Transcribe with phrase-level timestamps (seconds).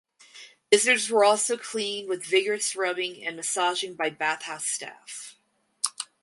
[0.71, 5.35] Visitors were also cleaned with vigorous rubbing and massaging by bathhouse staff.